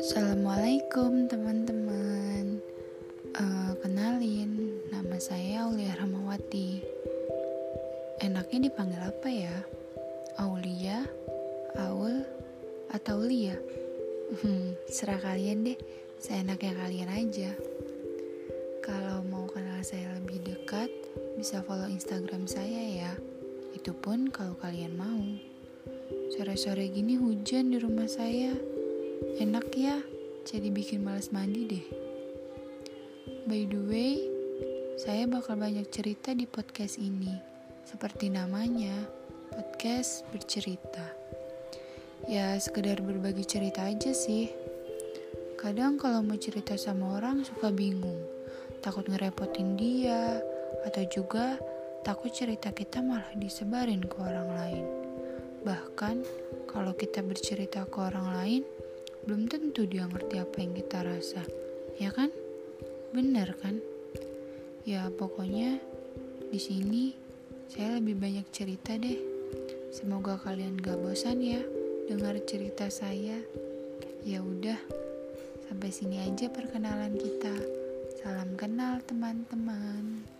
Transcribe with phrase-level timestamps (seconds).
[0.00, 2.56] Assalamualaikum teman-teman.
[3.36, 6.80] Uh, Kenalin, nama saya Aulia Rahmawati.
[8.24, 9.52] Enaknya dipanggil apa ya?
[10.40, 11.04] Aulia,
[11.76, 12.24] Aul,
[12.96, 13.60] atau Lia?
[14.40, 15.76] Hmm, serah kalian deh,
[16.16, 17.52] seenaknya kalian aja.
[18.80, 20.88] Kalau mau kenal saya lebih dekat,
[21.36, 23.12] bisa follow Instagram saya ya.
[23.76, 25.20] Itu pun kalau kalian mau.
[26.32, 28.69] Sore-sore gini hujan di rumah saya
[29.20, 30.00] Enak ya,
[30.48, 31.86] jadi bikin males mandi deh.
[33.44, 34.16] By the way,
[34.96, 37.36] saya bakal banyak cerita di podcast ini.
[37.84, 39.04] Seperti namanya,
[39.52, 41.04] podcast bercerita.
[42.32, 44.48] Ya, sekedar berbagi cerita aja sih.
[45.60, 48.24] Kadang kalau mau cerita sama orang suka bingung,
[48.80, 50.40] takut ngerepotin dia,
[50.88, 51.60] atau juga
[52.08, 54.84] takut cerita kita malah disebarin ke orang lain.
[55.60, 56.16] Bahkan,
[56.72, 58.62] kalau kita bercerita ke orang lain,
[59.28, 61.42] belum tentu dia ngerti apa yang kita rasa,
[62.00, 62.32] ya kan?
[63.12, 63.82] Bener kan?
[64.88, 65.76] Ya pokoknya
[66.48, 67.12] di sini
[67.68, 69.18] saya lebih banyak cerita deh.
[69.90, 71.60] Semoga kalian gak bosan ya
[72.10, 73.38] dengar cerita saya.
[74.26, 74.78] Ya udah,
[75.68, 77.54] sampai sini aja perkenalan kita.
[78.20, 80.39] Salam kenal teman-teman.